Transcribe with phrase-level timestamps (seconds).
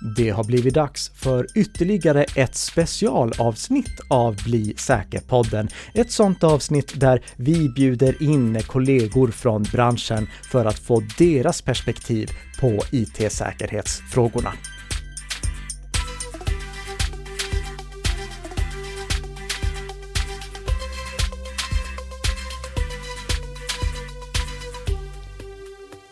[0.00, 5.68] Det har blivit dags för ytterligare ett specialavsnitt av Bli säker-podden.
[5.94, 12.30] Ett sånt avsnitt där vi bjuder in kollegor från branschen för att få deras perspektiv
[12.60, 14.52] på IT-säkerhetsfrågorna.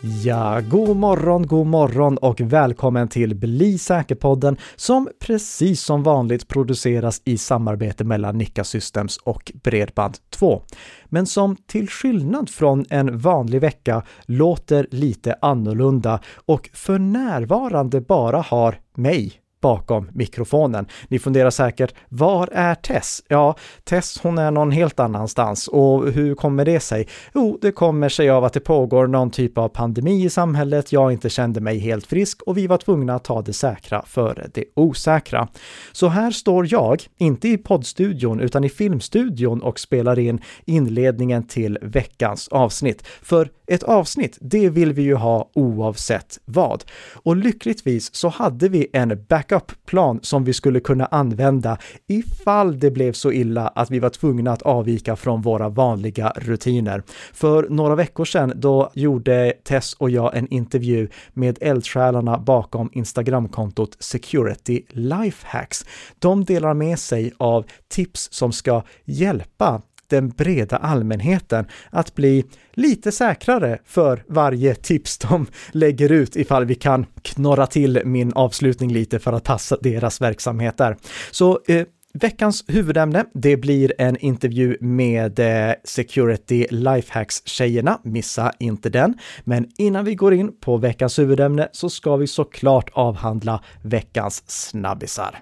[0.08, 7.22] Ja, god morgon, god morgon och välkommen till Bli säker-podden som precis som vanligt produceras
[7.24, 10.60] i samarbete mellan Nikka Systems och Bredband2.
[11.04, 18.40] Men som till skillnad från en vanlig vecka låter lite annorlunda och för närvarande bara
[18.40, 20.86] har mig, bakom mikrofonen.
[21.08, 23.22] Ni funderar säkert, var är Tess?
[23.28, 27.08] Ja, Tess hon är någon helt annanstans och hur kommer det sig?
[27.34, 31.12] Jo, det kommer sig av att det pågår någon typ av pandemi i samhället, jag
[31.12, 34.64] inte kände mig helt frisk och vi var tvungna att ta det säkra före det
[34.74, 35.48] osäkra.
[35.92, 41.78] Så här står jag, inte i poddstudion utan i filmstudion och spelar in inledningen till
[41.82, 43.06] veckans avsnitt.
[43.22, 46.84] För ett avsnitt, det vill vi ju ha oavsett vad.
[47.12, 52.90] Och lyckligtvis så hade vi en back backup-plan som vi skulle kunna använda ifall det
[52.90, 57.02] blev så illa att vi var tvungna att avvika från våra vanliga rutiner.
[57.32, 63.96] För några veckor sedan då gjorde Tess och jag en intervju med eldsjälarna bakom Instagramkontot
[63.98, 65.84] Security Lifehacks.
[66.18, 73.12] De delar med sig av tips som ska hjälpa den breda allmänheten att bli lite
[73.12, 79.18] säkrare för varje tips de lägger ut ifall vi kan knorra till min avslutning lite
[79.18, 80.96] för att passa deras verksamheter.
[81.30, 89.14] Så eh, Veckans huvudämne, det blir en intervju med eh, Security Lifehacks-tjejerna, missa inte den.
[89.44, 95.38] Men innan vi går in på veckans huvudämne så ska vi såklart avhandla veckans snabbisar.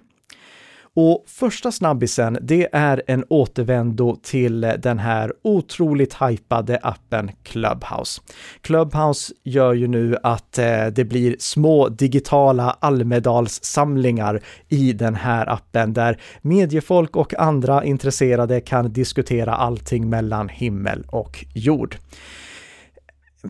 [0.99, 8.21] Och första snabbisen, det är en återvändo till den här otroligt hypade appen Clubhouse.
[8.61, 15.93] Clubhouse gör ju nu att eh, det blir små digitala Almedalssamlingar i den här appen
[15.93, 21.97] där mediefolk och andra intresserade kan diskutera allting mellan himmel och jord.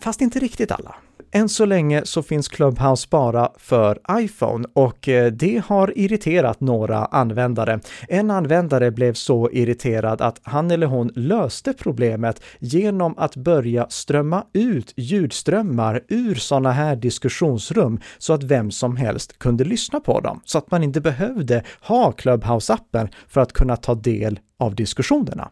[0.01, 0.95] Fast inte riktigt alla.
[1.37, 7.05] Än så länge så finns Clubhouse bara för iPhone och eh, det har irriterat några
[7.05, 7.81] användare.
[8.09, 14.45] En användare blev så irriterad att han eller hon löste problemet genom att börja strömma
[14.53, 20.41] ut ljudströmmar ur sådana här diskussionsrum så att vem som helst kunde lyssna på dem,
[20.45, 25.51] så att man inte behövde ha Clubhouse-appen för att kunna ta del av diskussionerna.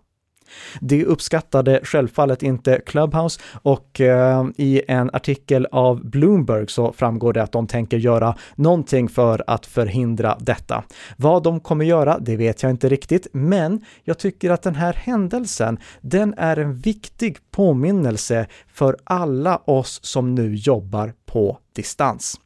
[0.81, 7.43] Det uppskattade självfallet inte Clubhouse och eh, i en artikel av Bloomberg så framgår det
[7.43, 10.85] att de tänker göra någonting för att förhindra detta.
[11.17, 14.93] Vad de kommer göra, det vet jag inte riktigt, men jag tycker att den här
[14.93, 22.41] händelsen, den är en viktig påminnelse för alla oss som nu jobbar på distans.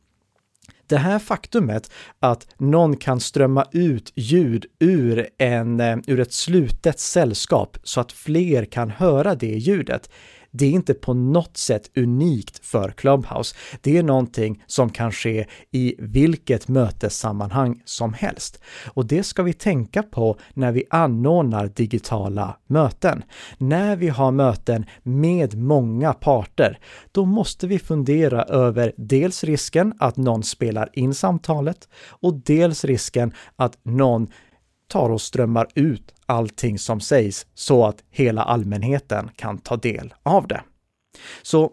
[0.88, 1.91] Det här faktumet
[2.21, 8.12] att någon kan strömma ut ljud ur, en, eh, ur ett slutet sällskap så att
[8.12, 10.10] fler kan höra det ljudet,
[10.50, 13.56] det är inte på något sätt unikt för Clubhouse.
[13.81, 18.60] Det är någonting som kan ske i vilket mötessammanhang som helst.
[18.87, 23.22] Och det ska vi tänka på när vi anordnar digitala möten.
[23.58, 26.78] När vi har möten med många parter,
[27.12, 33.32] då måste vi fundera över dels risken att någon spelar in samtalet och dels risken
[33.56, 34.28] att någon
[34.88, 40.49] tar och strömmar ut allting som sägs så att hela allmänheten kan ta del av
[40.49, 40.62] det.
[41.43, 41.72] Så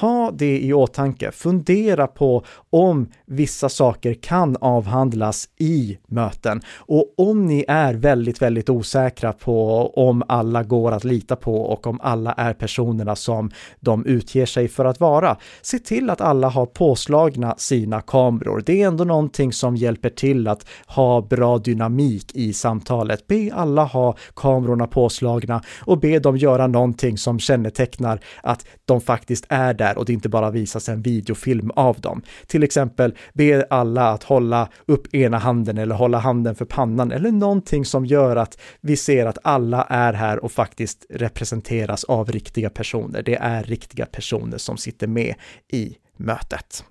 [0.00, 1.30] ha det i åtanke.
[1.32, 6.62] Fundera på om vissa saker kan avhandlas i möten.
[6.76, 11.86] Och om ni är väldigt, väldigt osäkra på om alla går att lita på och
[11.86, 13.50] om alla är personerna som
[13.80, 18.62] de utger sig för att vara, se till att alla har påslagna sina kameror.
[18.66, 23.26] Det är ändå någonting som hjälper till att ha bra dynamik i samtalet.
[23.26, 29.46] Be alla ha kamerorna påslagna och be dem göra någonting som kännetecknar att de faktiskt
[29.48, 32.22] är där och det inte bara visas en videofilm av dem.
[32.46, 37.32] Till exempel be alla att hålla upp ena handen eller hålla handen för pannan eller
[37.32, 42.70] någonting som gör att vi ser att alla är här och faktiskt representeras av riktiga
[42.70, 43.22] personer.
[43.22, 45.34] Det är riktiga personer som sitter med
[45.72, 46.84] i mötet.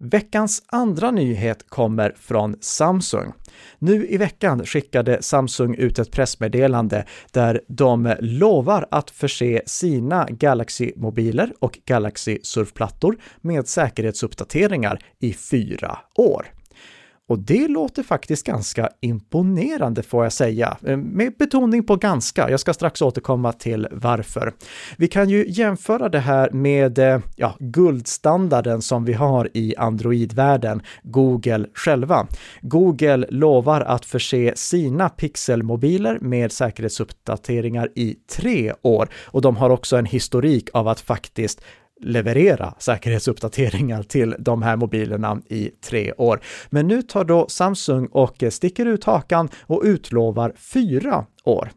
[0.00, 3.32] Veckans andra nyhet kommer från Samsung.
[3.78, 11.52] Nu i veckan skickade Samsung ut ett pressmeddelande där de lovar att förse sina Galaxy-mobiler
[11.58, 16.46] och Galaxy-surfplattor med säkerhetsuppdateringar i fyra år.
[17.28, 22.50] Och det låter faktiskt ganska imponerande får jag säga, eh, med betoning på ganska.
[22.50, 24.52] Jag ska strax återkomma till varför.
[24.96, 30.82] Vi kan ju jämföra det här med eh, ja, guldstandarden som vi har i Android-världen,
[31.02, 32.26] Google själva.
[32.60, 39.96] Google lovar att förse sina pixelmobiler med säkerhetsuppdateringar i tre år och de har också
[39.96, 41.60] en historik av att faktiskt
[42.04, 46.40] leverera säkerhetsuppdateringar till de här mobilerna i tre år.
[46.70, 51.70] Men nu tar då Samsung och sticker ut hakan och utlovar fyra år.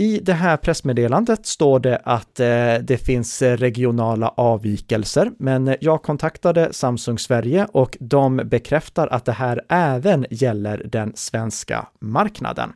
[0.00, 6.72] I det här pressmeddelandet står det att eh, det finns regionala avvikelser, men jag kontaktade
[6.72, 12.72] Samsung Sverige och de bekräftar att det här även gäller den svenska marknaden.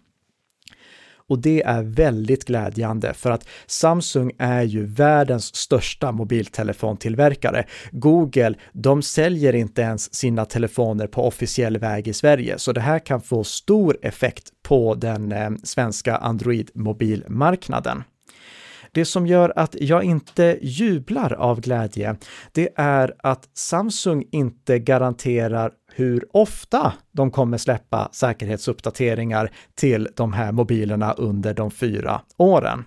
[1.28, 7.66] Och det är väldigt glädjande för att Samsung är ju världens största mobiltelefontillverkare.
[7.90, 12.98] Google, de säljer inte ens sina telefoner på officiell väg i Sverige, så det här
[12.98, 18.02] kan få stor effekt på den eh, svenska Android-mobilmarknaden.
[18.94, 22.16] Det som gör att jag inte jublar av glädje,
[22.52, 30.52] det är att Samsung inte garanterar hur ofta de kommer släppa säkerhetsuppdateringar till de här
[30.52, 32.84] mobilerna under de fyra åren.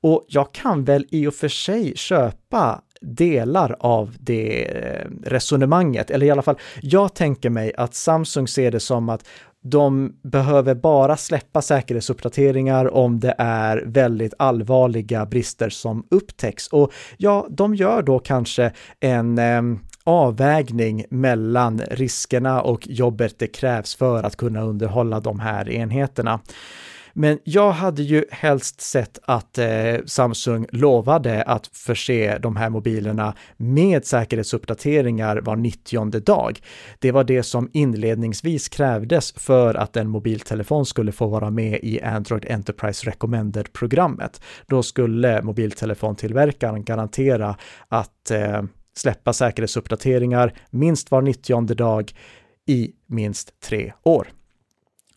[0.00, 6.26] Och jag kan väl i och för sig köpa delar av det eh, resonemanget, eller
[6.26, 9.24] i alla fall, jag tänker mig att Samsung ser det som att
[9.70, 16.68] de behöver bara släppa säkerhetsuppdateringar om det är väldigt allvarliga brister som upptäcks.
[16.68, 19.62] Och ja, de gör då kanske en eh,
[20.04, 26.40] avvägning mellan riskerna och jobbet det krävs för att kunna underhålla de här enheterna.
[27.20, 33.34] Men jag hade ju helst sett att eh, Samsung lovade att förse de här mobilerna
[33.56, 36.60] med säkerhetsuppdateringar var 90 dag.
[36.98, 42.00] Det var det som inledningsvis krävdes för att en mobiltelefon skulle få vara med i
[42.02, 44.40] Android Enterprise Recommended-programmet.
[44.66, 47.56] Då skulle mobiltelefontillverkaren garantera
[47.88, 48.62] att eh,
[48.96, 52.12] släppa säkerhetsuppdateringar minst var 90 dag
[52.66, 54.28] i minst tre år.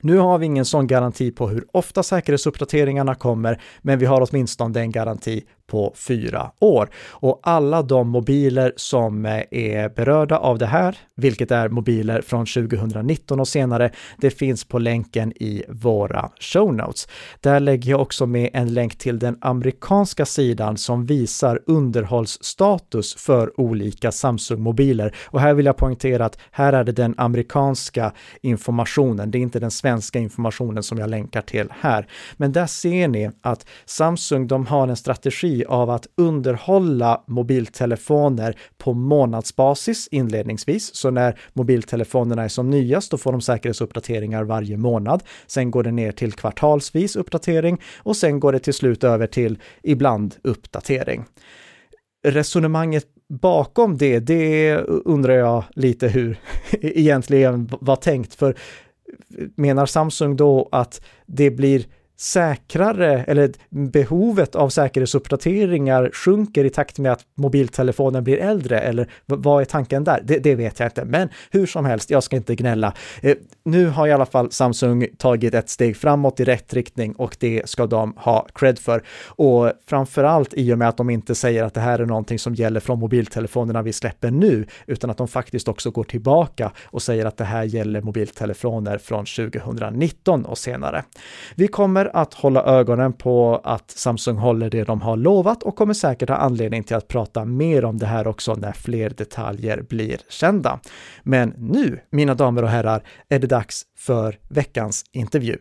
[0.01, 4.80] Nu har vi ingen sån garanti på hur ofta säkerhetsuppdateringarna kommer, men vi har åtminstone
[4.80, 6.89] en garanti på fyra år.
[7.09, 12.45] Och alla de mobiler som eh, är berörda av det här, vilket är mobiler från
[12.45, 17.07] 2019 och senare, det finns på länken i våra show notes.
[17.39, 23.59] Där lägger jag också med en länk till den amerikanska sidan som visar underhållsstatus för
[23.59, 25.15] olika Samsung-mobiler.
[25.25, 29.59] Och här vill jag poängtera att här är det den amerikanska informationen, det är inte
[29.59, 32.07] den svenska informationen som jag länkar till här.
[32.38, 38.93] Men där ser ni att Samsung, de har en strategi av att underhålla mobiltelefoner på
[38.93, 40.95] månadsbasis inledningsvis.
[40.95, 45.23] Så när mobiltelefonerna är som nyast, då får de säkerhetsuppdateringar varje månad.
[45.47, 49.59] Sen går det ner till kvartalsvis uppdatering och sen går det till slut över till
[49.83, 51.25] ibland uppdatering.
[52.27, 56.39] Resonemanget bakom det, det undrar jag lite hur
[56.81, 58.33] egentligen var tänkt.
[58.33, 58.55] För
[59.55, 61.85] menar Samsung då att det blir
[62.21, 69.62] säkrare, eller behovet av säkerhetsuppdateringar sjunker i takt med att mobiltelefonen blir äldre, eller vad
[69.62, 70.21] är tanken där?
[70.23, 72.94] Det, det vet jag inte, men hur som helst, jag ska inte gnälla.
[73.21, 77.37] Eh, nu har i alla fall Samsung tagit ett steg framåt i rätt riktning och
[77.40, 79.04] det ska de ha cred för.
[79.25, 82.40] Och framför allt i och med att de inte säger att det här är någonting
[82.40, 87.01] som gäller från mobiltelefonerna vi släpper nu, utan att de faktiskt också går tillbaka och
[87.01, 91.04] säger att det här gäller mobiltelefoner från 2019 och senare.
[91.56, 95.94] Vi kommer att hålla ögonen på att Samsung håller det de har lovat och kommer
[95.94, 100.18] säkert ha anledning till att prata mer om det här också när fler detaljer blir
[100.30, 100.80] kända.
[101.23, 105.57] Men nu, mina damer och herrar, är det dags för veckans intervju.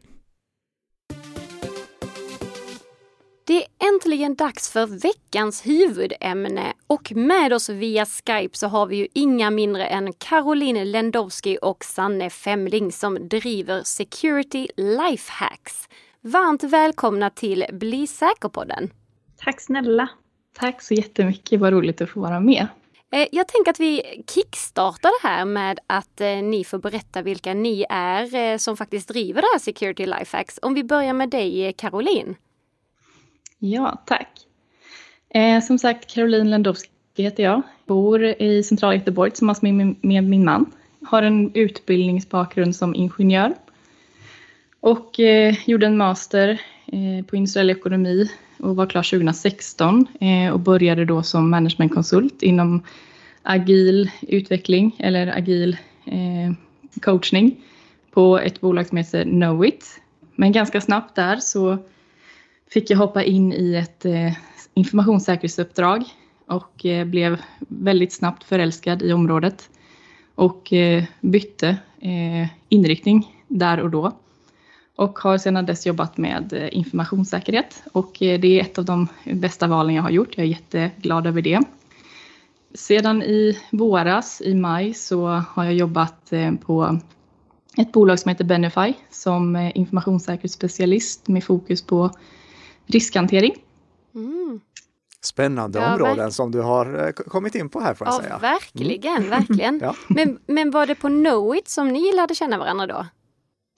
[3.50, 8.96] Det är äntligen dags för veckans huvudämne och med oss via Skype så har vi
[8.96, 15.88] ju inga mindre än Caroline Lendowski och Sanne Femling som driver Security Lifehacks.
[16.22, 18.90] Varmt välkomna till Bli säker-podden.
[19.36, 20.08] Tack snälla.
[20.58, 22.66] Tack så jättemycket, vad roligt att få vara med.
[23.12, 27.54] Eh, jag tänker att vi kickstartar det här med att eh, ni får berätta vilka
[27.54, 30.58] ni är eh, som faktiskt driver det här Security Lifehacks.
[30.62, 32.36] Om vi börjar med dig Caroline.
[33.58, 34.28] Ja, tack.
[35.62, 37.62] Som sagt, Caroline Lendowski heter jag.
[37.86, 40.72] Bor i centrala Göteborg tillsammans med min man.
[41.06, 43.54] Har en utbildningsbakgrund som ingenjör.
[44.80, 50.60] Och eh, gjorde en master eh, på industriell ekonomi och var klar 2016 eh, och
[50.60, 52.82] började då som managementkonsult inom
[53.42, 56.52] agil utveckling eller agil eh,
[57.02, 57.56] coachning
[58.10, 60.00] på ett bolag som heter Knowit.
[60.34, 61.78] Men ganska snabbt där så
[62.70, 64.32] fick jag hoppa in i ett eh,
[64.74, 66.04] informationssäkerhetsuppdrag
[66.46, 69.70] och eh, blev väldigt snabbt förälskad i området
[70.34, 71.68] och eh, bytte
[72.00, 74.12] eh, inriktning där och då
[75.00, 79.08] och har sedan dess jobbat med eh, informationssäkerhet och eh, det är ett av de
[79.24, 80.36] bästa valen jag har gjort.
[80.36, 81.60] Jag är jätteglad över det.
[82.74, 86.98] Sedan i våras, i maj, så har jag jobbat eh, på
[87.76, 92.10] ett bolag som heter Benify som informationssäkerhetsspecialist med fokus på
[92.86, 93.54] riskhantering.
[94.14, 94.60] Mm.
[95.22, 98.38] Spännande ja, områden som du har kommit in på här får jag ja, säga.
[98.38, 99.30] Verkligen, mm.
[99.30, 99.80] verkligen.
[99.82, 99.94] ja.
[100.08, 103.06] men, men var det på Knowit som ni lärde känna varandra då?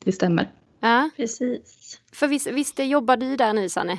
[0.05, 0.62] Det stämmer.
[0.83, 2.01] Ja, precis.
[2.13, 3.99] För visst, visst jobbar du där nu Sanne?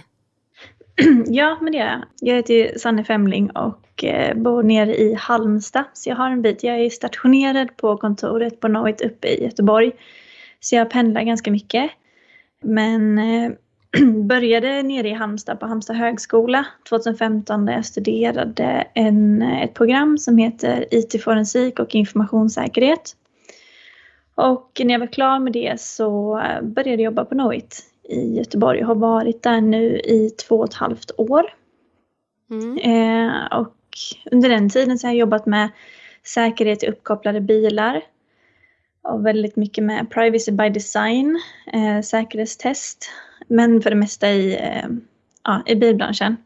[1.27, 2.03] ja, men det gör jag.
[2.19, 5.83] Jag heter Sanne Femling och eh, bor nere i Halmstad.
[5.93, 6.63] Så jag har en bit.
[6.63, 9.91] Jag är stationerad på kontoret på Knowit uppe i Göteborg.
[10.59, 11.91] Så jag pendlar ganska mycket.
[12.63, 13.51] Men eh,
[14.25, 20.37] började nere i Halmstad på Halmstad högskola 2015 där jag studerade en, ett program som
[20.37, 23.15] heter IT-forensik och informationssäkerhet.
[24.35, 28.81] Och när jag var klar med det så började jag jobba på Knowit i Göteborg
[28.81, 31.53] och har varit där nu i två och ett halvt år.
[32.51, 32.77] Mm.
[32.77, 33.75] Eh, och
[34.31, 35.69] under den tiden så har jag jobbat med
[36.25, 38.01] säkerhet i uppkopplade bilar
[39.03, 41.41] och väldigt mycket med privacy by design,
[41.73, 43.09] eh, säkerhetstest,
[43.47, 44.89] men för det mesta i, eh,
[45.43, 46.37] ja, i bilbranschen.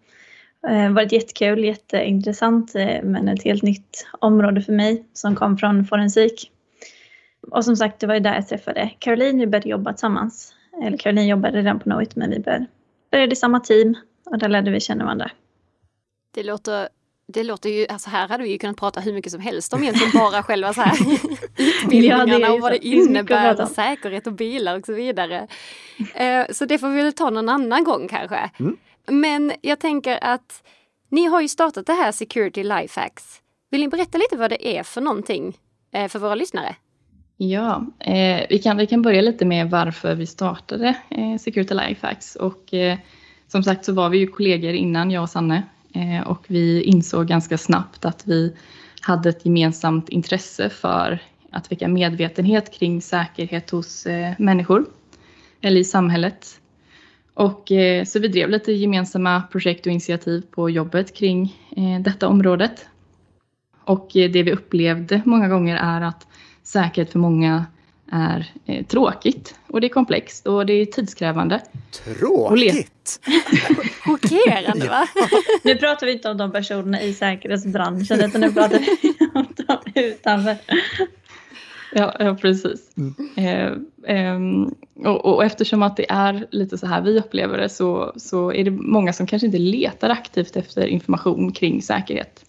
[0.68, 5.86] Eh, varit jättekul, jätteintressant, eh, men ett helt nytt område för mig som kom från
[5.86, 6.52] forensik.
[7.52, 9.40] Och som sagt, det var ju där jag träffade Caroline.
[9.40, 10.54] Vi började jobba tillsammans.
[10.84, 12.44] Eller Caroline jobbade redan på Knowit, men vi
[13.12, 15.32] började i samma team och där lärde vi känna varandra.
[16.34, 16.90] Det låter
[17.34, 19.84] det låter ju, alltså här hade vi ju kunnat prata hur mycket som helst om
[19.84, 20.98] egentligen bara själva så här
[21.58, 25.48] utbildningarna ja, och vad det innebär, och säkerhet och bilar och så vidare.
[26.14, 28.50] Eh, så det får vi väl ta någon annan gång kanske.
[28.60, 28.78] Mm.
[29.08, 30.64] Men jag tänker att
[31.10, 33.42] ni har ju startat det här Security Lifehacks.
[33.72, 35.58] Vill ni berätta lite vad det är för någonting
[35.94, 36.76] eh, för våra lyssnare?
[37.38, 42.36] Ja, eh, vi, kan, vi kan börja lite med varför vi startade eh, Security Lifehacks.
[42.36, 42.98] Och, eh,
[43.48, 45.64] som sagt så var vi ju kollegor innan, jag och Sanne.
[45.94, 48.54] Eh, och vi insåg ganska snabbt att vi
[49.02, 51.20] hade ett gemensamt intresse för
[51.52, 54.86] att väcka medvetenhet kring säkerhet hos eh, människor
[55.62, 56.48] eller i samhället.
[57.34, 62.28] Och, eh, så vi drev lite gemensamma projekt och initiativ på jobbet kring eh, detta
[62.28, 62.86] området.
[63.84, 66.28] Och eh, det vi upplevde många gånger är att
[66.68, 67.66] säkerhet för många
[68.12, 71.62] är eh, tråkigt och det är komplext och det är tidskrävande.
[71.92, 73.20] Tråkigt?
[74.06, 75.08] Chockerande va?
[75.64, 79.78] nu pratar vi inte om de personerna i säkerhetsbranschen utan nu pratar vi om dem
[79.96, 80.56] utanför.
[81.94, 82.92] Ja, ja precis.
[82.98, 83.16] Mm.
[83.36, 84.40] Eh, eh,
[85.08, 88.64] och, och, eftersom att det är lite så här vi upplever det så, så är
[88.64, 92.46] det många som kanske inte letar aktivt efter information kring säkerhet.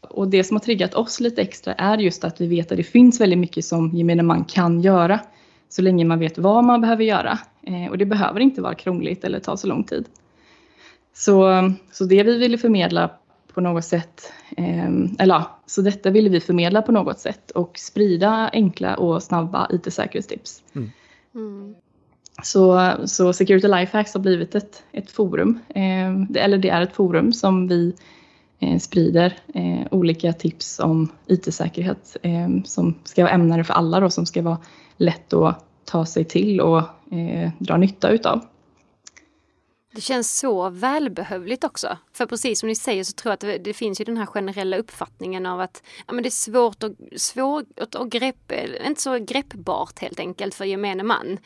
[0.00, 2.84] Och det som har triggat oss lite extra är just att vi vet att det
[2.84, 5.20] finns väldigt mycket som gemene man kan göra
[5.68, 7.38] så länge man vet vad man behöver göra.
[7.62, 10.04] Eh, och det behöver inte vara krångligt eller ta så lång tid.
[11.14, 11.50] Så,
[11.92, 13.10] så det vi ville förmedla
[13.54, 14.88] på något sätt, eh,
[15.18, 19.68] eller ja, så detta ville vi förmedla på något sätt och sprida enkla och snabba
[19.70, 20.62] IT-säkerhetstips.
[20.74, 20.90] Mm.
[21.34, 21.74] Mm.
[22.42, 27.32] Så, så Security Lifehacks har blivit ett, ett forum, eh, eller det är ett forum
[27.32, 27.94] som vi
[28.58, 34.12] Eh, sprider eh, olika tips om IT-säkerhet eh, som ska vara ämnade för alla och
[34.12, 34.58] som ska vara
[34.96, 36.82] lätt att ta sig till och
[37.58, 38.40] dra nytta utav.
[39.94, 41.98] Det känns så välbehövligt också.
[42.12, 44.26] För precis som ni säger så tror jag att det, det finns ju den här
[44.26, 48.52] generella uppfattningen av att ja, men det är svårt och, svårt och grepp,
[48.86, 51.38] inte så greppbart helt enkelt för gemene man.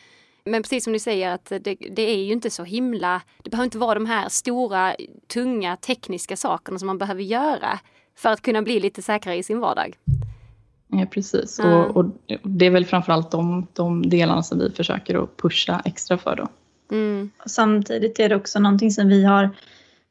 [0.50, 3.64] Men precis som ni säger att det, det, är ju inte så himla, det behöver
[3.64, 4.94] inte vara de här stora,
[5.32, 7.78] tunga tekniska sakerna som man behöver göra
[8.16, 9.96] för att kunna bli lite säkrare i sin vardag.
[10.88, 11.58] Ja, precis.
[11.58, 11.72] Mm.
[11.72, 12.06] Och, och,
[12.42, 16.48] det är väl framförallt de, de delarna som vi försöker att pusha extra för då.
[16.96, 17.30] Mm.
[17.46, 19.50] Samtidigt är det också någonting som vi har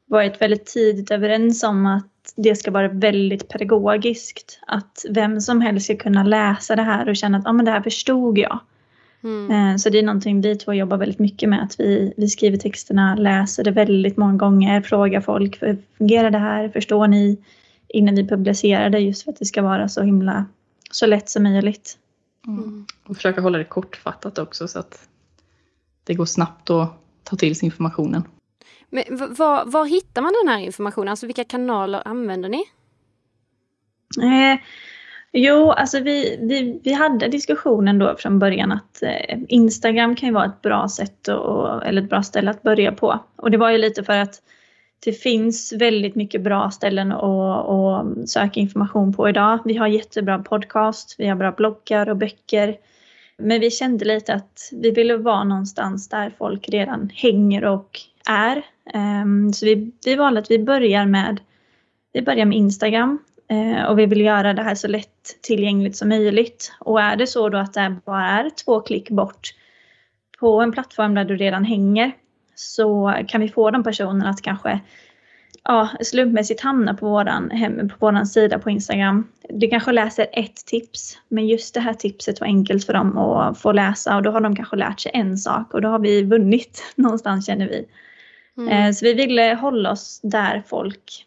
[0.06, 2.06] varit väldigt tidigt överens om att
[2.36, 4.60] det ska vara väldigt pedagogiskt.
[4.66, 7.70] Att vem som helst ska kunna läsa det här och känna att ah, men det
[7.70, 8.60] här förstod jag.
[9.24, 9.50] Mm.
[9.50, 11.62] Eh, så det är någonting vi två jobbar väldigt mycket med.
[11.62, 15.58] Att vi, vi skriver texterna, läser det väldigt många gånger, frågar folk.
[15.98, 16.68] Fungerar det här?
[16.68, 17.38] Förstår ni?
[17.92, 20.46] innan vi publicerar det just för att det ska vara så himla
[20.90, 21.98] så lätt som möjligt.
[22.46, 22.86] Mm.
[23.04, 25.08] Och försöka hålla det kortfattat också så att
[26.04, 26.92] det går snabbt att
[27.24, 28.22] ta till sig informationen.
[28.90, 31.08] Men var, var hittar man den här informationen?
[31.08, 32.64] Alltså vilka kanaler använder ni?
[34.22, 34.58] Eh,
[35.32, 40.32] jo, alltså vi, vi, vi hade diskussionen då från början att eh, Instagram kan ju
[40.32, 43.18] vara ett bra sätt och, eller ett bra ställe att börja på.
[43.36, 44.42] Och det var ju lite för att
[45.04, 49.58] det finns väldigt mycket bra ställen att, att söka information på idag.
[49.64, 52.76] Vi har jättebra podcast, vi har bra bloggar och böcker.
[53.38, 58.62] Men vi kände lite att vi ville vara någonstans där folk redan hänger och är.
[58.94, 61.40] Ehm, så vi, vi valde att vi börjar med,
[62.12, 63.18] vi börjar med Instagram
[63.88, 66.72] och vi vill göra det här så lätt tillgängligt som möjligt.
[66.80, 69.54] Och är det så då att det bara är två klick bort
[70.40, 72.12] på en plattform där du redan hänger
[72.54, 74.80] så kan vi få de personerna att kanske
[75.64, 79.28] ja, slumpmässigt hamna på våran, hem, på våran sida på Instagram.
[79.48, 83.58] Du kanske läser ett tips, men just det här tipset var enkelt för dem att
[83.58, 86.22] få läsa och då har de kanske lärt sig en sak och då har vi
[86.22, 87.86] vunnit någonstans känner vi.
[88.56, 88.68] Mm.
[88.68, 91.26] Eh, så vi ville hålla oss där folk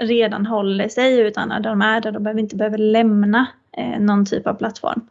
[0.00, 4.26] redan håller sig utan när de är där, de behöver inte behöva lämna eh, någon
[4.26, 5.08] typ av plattform.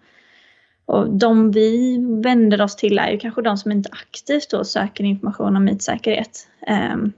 [0.85, 5.03] Och de vi vänder oss till är ju kanske de som inte aktivt då söker
[5.03, 6.47] information om mytsäkerhet.
[6.93, 7.13] Um,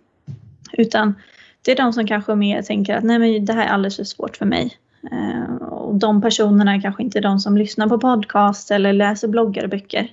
[0.74, 1.16] utan
[1.62, 4.04] det är de som kanske mer tänker att nej men det här är alldeles för
[4.04, 4.78] svårt för mig.
[5.12, 9.64] Uh, och de personerna är kanske inte de som lyssnar på podcast eller läser bloggar
[9.64, 10.12] och böcker.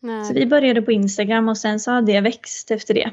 [0.00, 0.24] Nej.
[0.24, 3.10] Så vi började på Instagram och sen så har det växt efter det.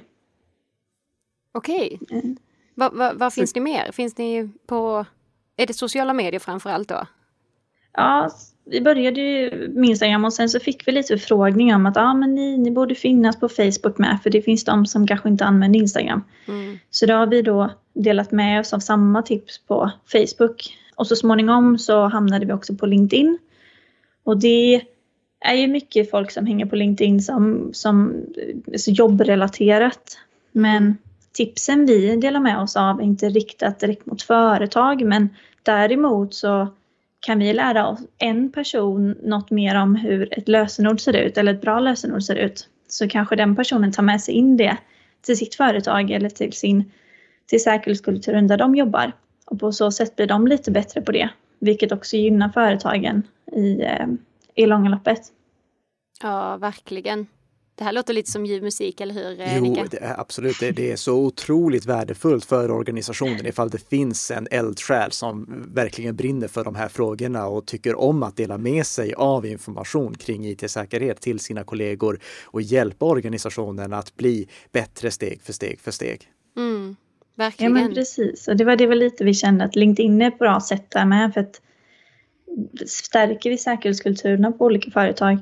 [1.51, 1.97] Okej.
[2.01, 2.19] Okay.
[2.19, 2.37] Mm.
[2.75, 3.91] Vad va, va finns det mer?
[3.91, 5.05] Finns ni på...
[5.57, 7.07] Är det sociala medier framför allt då?
[7.93, 8.29] Ja,
[8.65, 12.13] vi började ju med Instagram och sen så fick vi lite förfrågningar om att ah,
[12.13, 15.45] men ni, ni borde finnas på Facebook med för det finns de som kanske inte
[15.45, 16.23] använder Instagram.
[16.47, 16.77] Mm.
[16.89, 20.77] Så då har vi då delat med oss av samma tips på Facebook.
[20.95, 23.37] Och så småningom så hamnade vi också på LinkedIn.
[24.23, 24.81] Och det
[25.39, 28.25] är ju mycket folk som hänger på LinkedIn som, som
[28.77, 30.17] så jobbrelaterat.
[30.51, 30.97] Men
[31.35, 35.29] tipsen vi delar med oss av är inte riktat direkt mot företag men
[35.63, 36.67] däremot så
[37.19, 41.53] kan vi lära oss en person något mer om hur ett lösenord ser ut eller
[41.53, 44.77] ett bra lösenord ser ut så kanske den personen tar med sig in det
[45.21, 46.91] till sitt företag eller till sin
[47.45, 49.11] till säkerhetskulturen där de jobbar.
[49.45, 51.29] Och på så sätt blir de lite bättre på det,
[51.59, 54.07] vilket också gynnar företagen i, eh,
[54.55, 55.21] i långa loppet.
[56.21, 57.27] Ja, verkligen.
[57.77, 59.41] Det här låter lite som ljuv musik, eller hur?
[59.41, 60.59] Eh, jo, det är, absolut.
[60.59, 66.15] Det, det, är så otroligt värdefullt för organisationen ifall det finns en eldsjäl som verkligen
[66.15, 70.45] brinner för de här frågorna och tycker om att dela med sig av information kring
[70.45, 76.21] IT-säkerhet till sina kollegor och hjälpa organisationen att bli bättre steg för steg för steg.
[76.57, 76.95] Mm,
[77.35, 77.75] verkligen.
[77.75, 78.47] Ja, men precis.
[78.47, 81.05] Och det var det väl lite vi kände att LinkedIn är ett bra sätt där
[81.05, 81.33] med.
[81.33, 81.61] För att
[82.87, 85.37] stärker vi säkerhetskulturerna på olika företag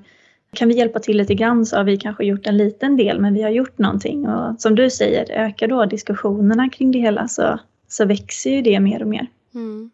[0.53, 3.33] kan vi hjälpa till lite grann så har vi kanske gjort en liten del men
[3.33, 7.59] vi har gjort någonting och som du säger ökar då diskussionerna kring det hela så,
[7.87, 9.27] så växer ju det mer och mer.
[9.55, 9.91] Mm.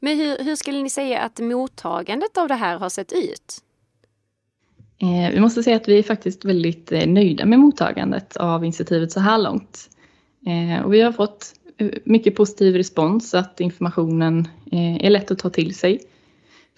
[0.00, 3.62] Men hur, hur skulle ni säga att mottagandet av det här har sett ut?
[4.98, 9.12] Eh, vi måste säga att vi är faktiskt väldigt eh, nöjda med mottagandet av initiativet
[9.12, 9.90] så här långt.
[10.46, 11.52] Eh, och vi har fått
[12.04, 14.48] mycket positiv respons, att informationen
[15.00, 16.00] är lätt att ta till sig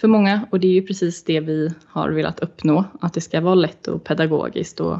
[0.00, 3.40] för många och det är ju precis det vi har velat uppnå, att det ska
[3.40, 4.98] vara lätt och pedagogiskt och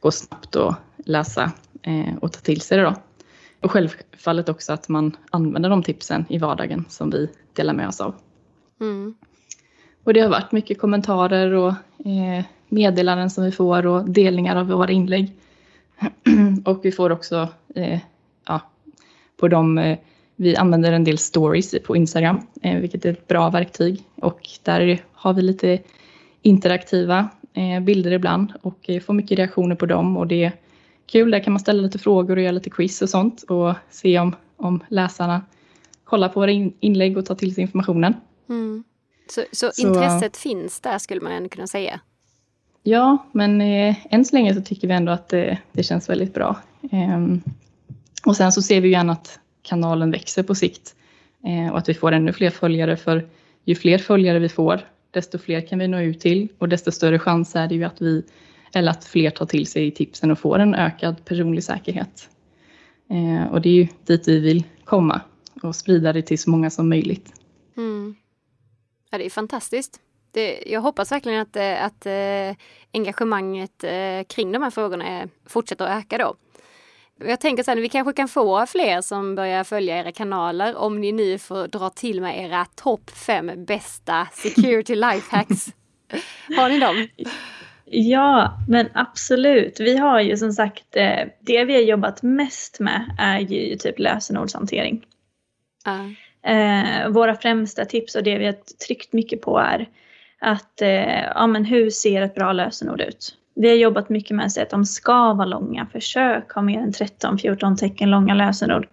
[0.00, 2.94] gå snabbt och läsa eh, och ta till sig det då.
[3.60, 8.00] Och självfallet också att man använder de tipsen i vardagen som vi delar med oss
[8.00, 8.14] av.
[8.80, 9.14] Mm.
[10.04, 11.72] Och det har varit mycket kommentarer och
[12.06, 15.32] eh, meddelanden som vi får och delningar av våra inlägg.
[16.64, 18.00] och vi får också eh,
[18.46, 18.60] ja,
[19.36, 19.78] på de
[20.36, 24.02] vi använder en del stories på Instagram, eh, vilket är ett bra verktyg.
[24.16, 25.78] Och där har vi lite
[26.42, 30.16] interaktiva eh, bilder ibland och eh, får mycket reaktioner på dem.
[30.16, 30.52] Och det är
[31.06, 34.18] kul, där kan man ställa lite frågor och göra lite quiz och sånt och se
[34.18, 35.42] om, om läsarna
[36.04, 38.14] kollar på våra inlägg och tar till sig informationen.
[38.48, 38.84] Mm.
[39.26, 42.00] Så, så, så, intresset finns där skulle man ändå kunna säga?
[42.82, 46.34] Ja, men eh, än så länge så tycker vi ändå att det, det känns väldigt
[46.34, 46.56] bra.
[46.92, 47.20] Eh,
[48.26, 50.94] och sen så ser vi gärna att kanalen växer på sikt
[51.44, 53.28] eh, och att vi får ännu fler följare för
[53.64, 57.18] ju fler följare vi får desto fler kan vi nå ut till och desto större
[57.18, 58.22] chans är det ju att vi
[58.74, 62.28] eller att fler tar till sig tipsen och får en ökad personlig säkerhet.
[63.10, 65.20] Eh, och det är ju dit vi vill komma
[65.62, 67.32] och sprida det till så många som möjligt.
[67.76, 68.14] Mm.
[69.10, 70.00] Ja, det är fantastiskt.
[70.30, 72.56] Det, jag hoppas verkligen att, eh, att eh,
[72.92, 76.34] engagemanget eh, kring de här frågorna eh, fortsätter att öka då.
[77.18, 81.00] Jag tänker så här, vi kanske kan få fler som börjar följa era kanaler om
[81.00, 85.66] ni nu får dra till med era topp fem bästa security lifehacks.
[86.56, 87.08] Har ni dem?
[87.84, 89.80] Ja, men absolut.
[89.80, 93.98] Vi har ju som sagt, eh, det vi har jobbat mest med är ju typ
[93.98, 95.04] lösenordshantering.
[95.88, 96.10] Uh.
[97.08, 99.88] Våra främsta tips och det vi har tryckt mycket på är
[100.40, 103.36] att eh, ja, men hur ser ett bra lösenord ut?
[103.54, 105.86] Vi har jobbat mycket med att de ska vara långa.
[105.92, 108.88] Försök ha mer än 13-14 tecken långa lösenord.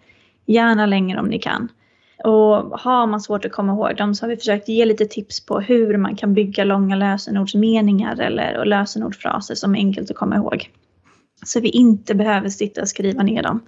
[0.45, 1.67] Gärna längre om ni kan.
[2.23, 5.45] Och har man svårt att komma ihåg dem så har vi försökt ge lite tips
[5.45, 10.69] på hur man kan bygga långa lösenordsmeningar eller lösenordsfraser som är enkelt att komma ihåg.
[11.45, 13.59] Så vi inte behöver sitta och skriva ner dem.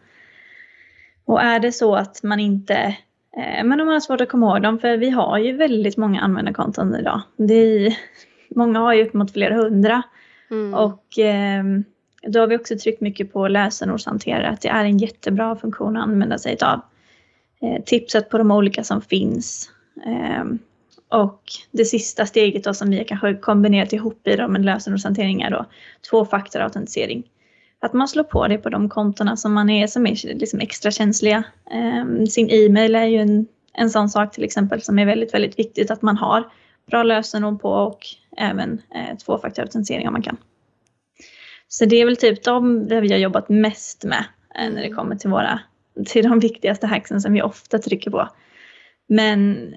[1.25, 2.75] Och är det så att man inte
[3.37, 5.97] eh, men om man har svårt att komma ihåg dem, för vi har ju väldigt
[5.97, 7.21] många användarkonton idag.
[7.37, 7.97] Det är,
[8.55, 10.03] många har ju upp mot flera hundra.
[10.53, 10.73] Mm.
[10.73, 11.63] Och eh,
[12.27, 16.03] då har vi också tryckt mycket på lösenordshanterare, att det är en jättebra funktion att
[16.03, 16.81] använda sig av.
[17.61, 19.69] Eh, tipset på de olika som finns.
[20.05, 20.43] Eh,
[21.09, 25.65] och det sista steget då som vi kanske kombinerat ihop i med lösenordshantering är då
[26.09, 27.23] tvåfaktorautentisering.
[27.79, 30.91] Att man slår på det på de kontona som man är, som är liksom extra
[30.91, 31.43] känsliga.
[31.71, 35.59] Eh, sin e-mail är ju en, en sån sak till exempel som är väldigt, väldigt
[35.59, 36.43] viktigt att man har
[36.85, 37.99] bra lösenord på och
[38.37, 40.37] även eh, tvåfaktorautentisering om man kan.
[41.67, 44.25] Så det är väl typ de där vi har jobbat mest med
[44.59, 45.59] eh, när det kommer till våra
[46.05, 48.29] till de viktigaste hacksen som vi ofta trycker på.
[49.07, 49.73] Men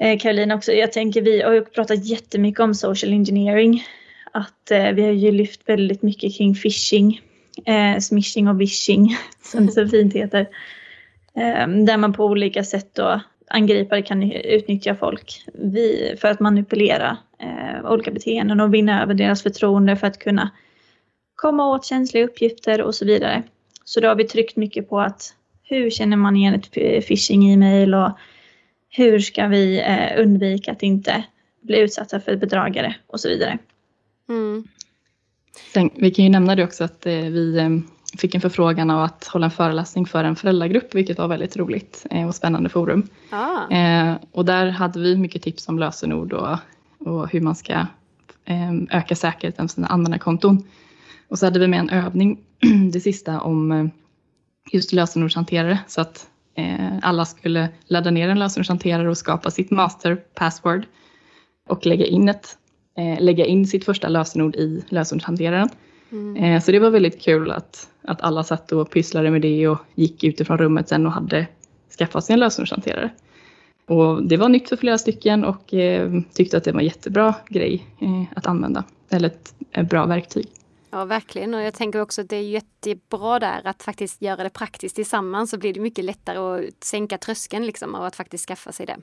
[0.00, 3.84] eh, Caroline också, jag tänker vi har ju pratat jättemycket om social engineering.
[4.32, 7.20] Att eh, vi har ju lyft väldigt mycket kring phishing,
[7.66, 10.40] eh, smishing och vishing som det så fint heter.
[11.36, 17.16] Eh, där man på olika sätt då angripare kan utnyttja folk vi, för att manipulera
[17.38, 20.50] eh, olika beteenden och vinna över deras förtroende för att kunna
[21.34, 23.42] komma åt känsliga uppgifter och så vidare.
[23.84, 26.70] Så då har vi tryckt mycket på att hur känner man igen ett
[27.06, 28.10] phishing-e-mail och
[28.88, 31.24] hur ska vi eh, undvika att inte
[31.60, 33.58] bli utsatta för bedragare och så vidare.
[34.28, 34.64] Mm.
[35.74, 37.60] Sen, vi kan ju nämna det också att eh, vi
[38.18, 42.06] fick en förfrågan av att hålla en föreläsning för en föräldragrupp, vilket var väldigt roligt
[42.10, 43.08] eh, och spännande forum.
[43.30, 43.70] Ah.
[43.70, 46.58] Eh, och där hade vi mycket tips om lösenord och,
[46.98, 47.72] och hur man ska
[48.44, 50.64] eh, öka säkerheten för sina användarkonton.
[51.28, 52.38] Och så hade vi med en övning,
[52.92, 53.86] det sista, om eh,
[54.72, 55.78] just lösenordshanterare.
[55.86, 56.26] Så att
[57.02, 60.86] alla skulle ladda ner en lösenordshanterare och skapa sitt master password
[61.68, 62.58] och lägga in, ett,
[63.18, 65.68] lägga in sitt första lösenord i lösenordshanteraren.
[66.14, 66.60] Mm.
[66.60, 70.24] Så det var väldigt kul att, att alla satt och pysslade med det och gick
[70.24, 71.46] utifrån rummet sen och hade
[71.98, 73.10] skaffat sig en lösenordshanterare.
[73.86, 77.34] Och det var nytt för flera stycken och eh, tyckte att det var en jättebra
[77.48, 80.46] grej eh, att använda, eller ett, ett bra verktyg.
[80.90, 81.54] Ja, verkligen.
[81.54, 85.50] Och jag tänker också att det är jättebra där att faktiskt göra det praktiskt tillsammans
[85.50, 88.96] så blir det mycket lättare att sänka tröskeln liksom och att faktiskt skaffa sig det.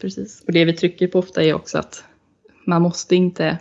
[0.00, 0.42] Precis.
[0.46, 2.04] Och det vi trycker på ofta är också att
[2.64, 3.58] man måste inte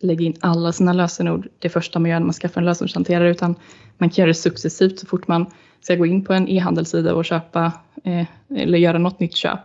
[0.00, 3.54] lägga in alla sina lösenord det första man gör när man skaffar en lösenordshanterare utan
[3.98, 5.46] man kan göra det successivt så fort man
[5.80, 7.72] ska gå in på en e-handelssida och köpa
[8.04, 9.60] eh, eller göra något nytt köp.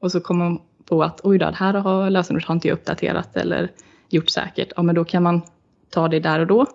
[0.00, 3.36] Och så kommer man på att oj då, här har lösenordet har inte jag uppdaterat
[3.36, 3.70] eller
[4.08, 4.72] gjort säkert.
[4.76, 5.42] Ja, men då kan man
[5.90, 6.66] ta det där och då.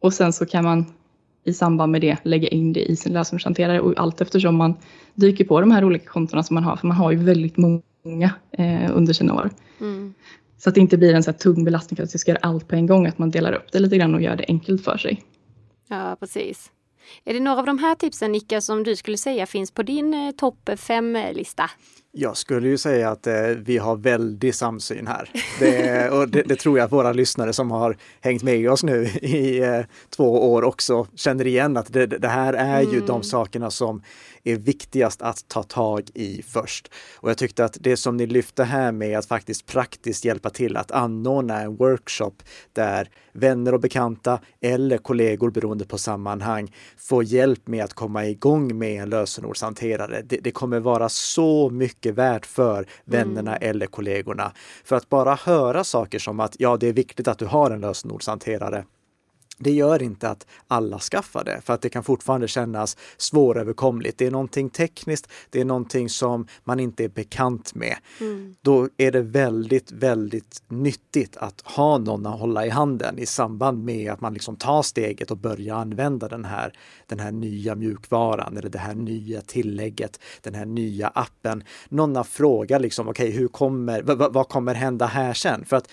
[0.00, 0.86] Och sen så kan man
[1.44, 4.74] i samband med det lägga in det i sin lösenordshanterare och allt eftersom man
[5.14, 8.30] dyker på de här olika kontona som man har, för man har ju väldigt många
[8.50, 9.50] eh, under sina år.
[9.80, 10.14] Mm.
[10.58, 12.40] Så att det inte blir en så här tung belastning för att jag ska göra
[12.42, 14.84] allt på en gång, att man delar upp det lite grann och gör det enkelt
[14.84, 15.22] för sig.
[15.88, 16.70] Ja, precis.
[17.24, 20.14] Är det några av de här tipsen, Nika, som du skulle säga finns på din
[20.14, 21.70] eh, topp fem-lista?
[22.12, 25.30] Jag skulle ju säga att eh, vi har väldig samsyn här.
[25.58, 29.04] Det, och det, det, tror jag att våra lyssnare som har hängt med oss nu
[29.22, 29.80] i eh,
[30.16, 33.06] två år också känner igen att det, det här är ju mm.
[33.06, 34.02] de sakerna som
[34.46, 36.90] är viktigast att ta tag i först.
[37.16, 40.76] Och jag tyckte att det som ni lyfte här med att faktiskt praktiskt hjälpa till
[40.76, 42.32] att anordna en workshop
[42.72, 48.78] där vänner och bekanta eller kollegor beroende på sammanhang får hjälp med att komma igång
[48.78, 50.22] med en lösenordshanterare.
[50.22, 53.70] Det, det kommer vara så mycket värt för vännerna mm.
[53.70, 54.52] eller kollegorna.
[54.84, 57.80] För att bara höra saker som att ja, det är viktigt att du har en
[57.80, 58.84] lösenordshanterare
[59.58, 64.18] det gör inte att alla skaffar det, för att det kan fortfarande kännas svåröverkomligt.
[64.18, 67.96] Det är någonting tekniskt, det är någonting som man inte är bekant med.
[68.20, 68.56] Mm.
[68.62, 73.84] Då är det väldigt, väldigt nyttigt att ha någon att hålla i handen i samband
[73.84, 76.72] med att man liksom tar steget och börjar använda den här,
[77.06, 81.64] den här nya mjukvaran eller det här nya tillägget, den här nya appen.
[81.88, 85.64] Någon att fråga liksom, okej, okay, hur kommer, vad kommer hända här sen?
[85.64, 85.88] För att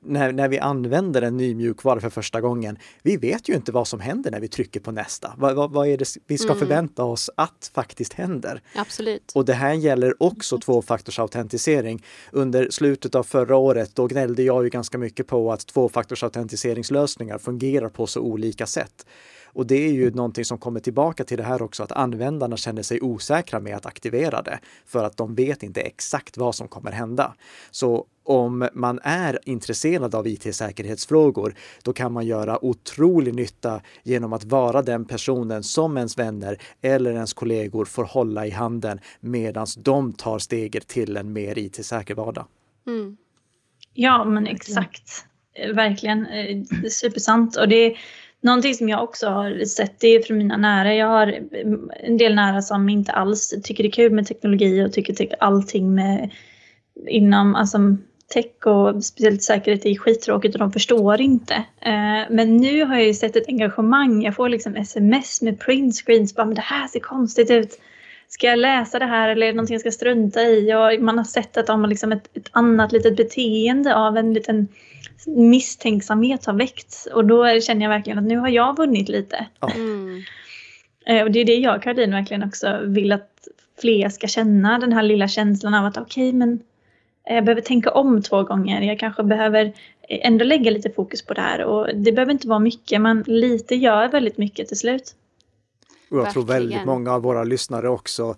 [0.00, 3.88] när, när vi använder en ny mjukvara för första gången, vi vet ju inte vad
[3.88, 5.34] som händer när vi trycker på nästa.
[5.36, 6.58] Vad, vad, vad är det vi ska mm.
[6.58, 8.62] förvänta oss att faktiskt händer?
[8.74, 9.32] Absolut.
[9.34, 12.04] Och det här gäller också tvåfaktorsautentisering.
[12.32, 17.88] Under slutet av förra året, då gnällde jag ju ganska mycket på att tvåfaktorsautentiseringslösningar fungerar
[17.88, 19.06] på så olika sätt.
[19.56, 22.82] Och det är ju någonting som kommer tillbaka till det här också, att användarna känner
[22.82, 26.92] sig osäkra med att aktivera det för att de vet inte exakt vad som kommer
[26.92, 27.34] hända.
[27.70, 34.44] Så om man är intresserad av IT-säkerhetsfrågor, då kan man göra otrolig nytta genom att
[34.44, 40.12] vara den personen som ens vänner eller ens kollegor får hålla i handen medan de
[40.12, 42.46] tar steget till en mer IT-säker vardag.
[42.86, 43.16] Mm.
[43.94, 45.26] Ja, men exakt.
[45.74, 47.56] Verkligen eh, supersant.
[47.56, 47.96] Och det
[48.46, 50.94] Någonting som jag också har sett det är från mina nära.
[50.94, 54.84] Jag har mm, en del nära som inte alls tycker det är kul med teknologi
[54.84, 56.30] och tycker typ allting med
[57.06, 57.78] inom alltså,
[58.34, 61.54] tech och speciellt säkerhet är skittråkigt och de förstår inte.
[61.80, 64.22] Eh, men nu har jag ju sett ett engagemang.
[64.22, 66.34] Jag får liksom sms med printscreens.
[66.34, 67.80] Bara, men det här ser konstigt ut.
[68.28, 70.74] Ska jag läsa det här eller är det någonting jag ska strunta i?
[70.74, 74.34] Och man har sett att de har liksom ett, ett annat litet beteende av en
[74.34, 74.68] liten
[75.26, 79.46] misstänksamhet har väckts och då känner jag verkligen att nu har jag vunnit lite.
[79.74, 80.22] Mm.
[81.06, 83.48] Eh, och det är det jag och Caroline verkligen också vill att
[83.80, 86.60] fler ska känna den här lilla känslan av att okej okay, men
[87.24, 88.82] jag behöver tänka om två gånger.
[88.82, 89.72] Jag kanske behöver
[90.08, 93.74] ändå lägga lite fokus på det här och det behöver inte vara mycket men lite
[93.74, 95.14] gör väldigt mycket till slut.
[96.10, 96.32] Och jag Verkligen.
[96.32, 98.34] tror väldigt många av våra lyssnare också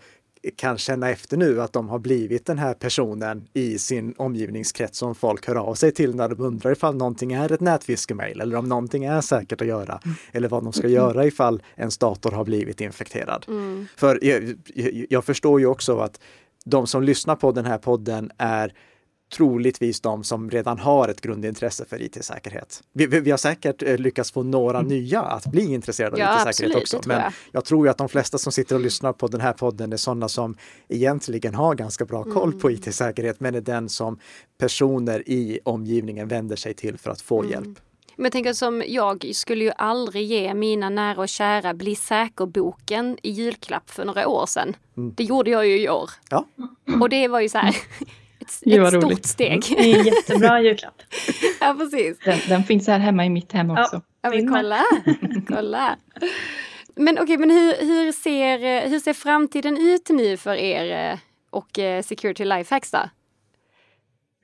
[0.56, 5.14] kan känna efter nu att de har blivit den här personen i sin omgivningskrets som
[5.14, 8.68] folk hör av sig till när de undrar ifall någonting är ett nätfiskemail eller om
[8.68, 10.16] någonting är säkert att göra mm.
[10.32, 13.44] eller vad de ska göra ifall ens dator har blivit infekterad.
[13.48, 13.86] Mm.
[13.96, 14.54] För jag,
[15.10, 16.20] jag, förstår ju också att
[16.64, 18.74] de som lyssnar på den här podden är
[19.36, 22.82] troligtvis de som redan har ett grundintresse för IT-säkerhet.
[22.92, 24.88] Vi, vi, har säkert eh, lyckats få några mm.
[24.88, 27.00] nya att bli intresserade av ja, IT-säkerhet också.
[27.06, 27.32] Men jag.
[27.52, 27.64] jag.
[27.64, 30.28] tror ju att de flesta som sitter och lyssnar på den här podden är sådana
[30.28, 30.56] som
[30.88, 32.60] egentligen har ganska bra koll mm.
[32.60, 34.18] på IT-säkerhet, men är den som
[34.58, 37.52] personer i omgivningen vänder sig till för att få mm.
[37.52, 37.78] hjälp.
[38.18, 43.18] Men jag tänker som jag skulle ju aldrig ge mina nära och kära Bli säker-boken
[43.22, 44.76] i julklapp för några år sedan.
[44.96, 45.14] Mm.
[45.16, 46.10] Det gjorde jag ju i år.
[46.30, 46.44] Ja.
[47.00, 47.76] Och det var ju så här,
[48.48, 49.26] ett, ett stort roligt.
[49.26, 49.64] steg.
[49.68, 51.02] Det är en jättebra julklapp.
[51.60, 52.18] ja, precis.
[52.24, 54.02] Den, den, finns här hemma i mitt hem också.
[54.22, 54.84] Ja, men kolla.
[55.48, 55.96] kolla.
[56.94, 61.18] Men okej, okay, men hur, hur, ser, hur ser framtiden ut nu för er eh,
[61.50, 62.98] och eh, Security Lifehacks då?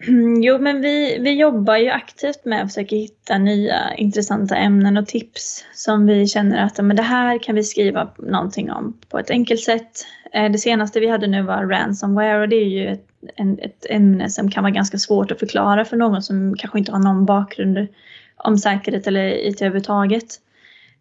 [0.42, 5.06] Jo, men vi, vi jobbar ju aktivt med att försöka hitta nya intressanta ämnen och
[5.06, 9.30] tips som vi känner att men det här kan vi skriva någonting om på ett
[9.30, 10.06] enkelt sätt.
[10.32, 13.86] Eh, det senaste vi hade nu var ransomware och det är ju ett, en, ett
[13.90, 17.24] ämne som kan vara ganska svårt att förklara för någon som kanske inte har någon
[17.24, 17.86] bakgrund
[18.36, 20.40] om säkerhet eller IT överhuvudtaget.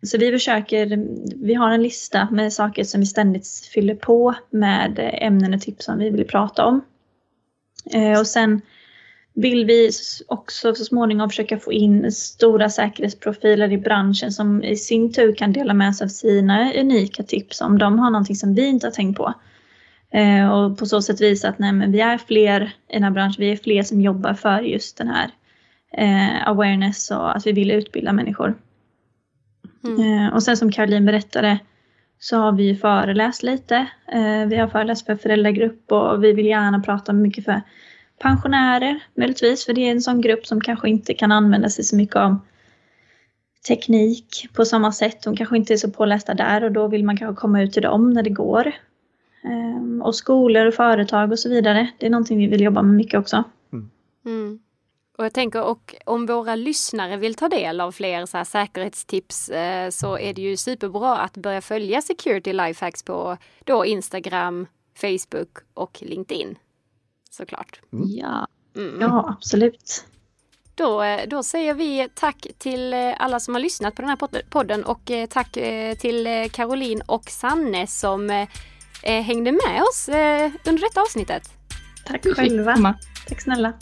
[0.03, 1.05] Så vi försöker,
[1.45, 5.85] vi har en lista med saker som vi ständigt fyller på med ämnen och tips
[5.85, 6.81] som vi vill prata om.
[7.91, 8.61] Eh, och sen
[9.33, 9.91] vill vi
[10.27, 15.53] också så småningom försöka få in stora säkerhetsprofiler i branschen som i sin tur kan
[15.53, 18.91] dela med sig av sina unika tips om de har någonting som vi inte har
[18.91, 19.33] tänkt på.
[20.11, 23.11] Eh, och på så sätt visa att nej, men vi är fler i den här
[23.11, 25.29] branschen, vi är fler som jobbar för just den här
[25.97, 28.55] eh, awareness och att vi vill utbilda människor.
[29.83, 30.25] Mm.
[30.25, 31.59] Eh, och sen som Caroline berättade
[32.19, 33.87] så har vi föreläst lite.
[34.47, 37.61] Vi har föreläst för föräldragrupp och vi vill gärna prata mycket för
[38.23, 41.95] pensionärer möjligtvis, för det är en sån grupp som kanske inte kan använda sig så
[41.95, 42.37] mycket av
[43.67, 45.23] teknik på samma sätt.
[45.23, 47.81] De kanske inte är så pålästa där och då vill man kanske komma ut till
[47.81, 48.71] dem när det går.
[49.43, 51.87] Ehm, och skolor och företag och så vidare.
[51.97, 53.43] Det är någonting vi vill jobba med mycket också.
[53.73, 53.89] Mm.
[54.25, 54.59] Mm.
[55.17, 59.49] Och jag tänker, och om våra lyssnare vill ta del av fler så här säkerhetstips
[59.49, 65.57] eh, så är det ju superbra att börja följa Security Lifehacks på då Instagram, Facebook
[65.73, 66.55] och LinkedIn
[67.33, 67.81] såklart.
[67.93, 68.07] Mm.
[68.09, 68.47] Ja.
[68.75, 69.01] Mm.
[69.01, 70.05] ja, absolut.
[70.75, 74.43] Då, eh, då säger vi tack till eh, alla som har lyssnat på den här
[74.49, 75.51] podden och eh, tack
[75.99, 78.47] till Caroline och Sanne som
[79.03, 80.09] hängde med oss
[80.65, 81.43] under detta avsnittet.
[82.05, 82.95] Tack själva.
[83.27, 83.73] Tack snälla.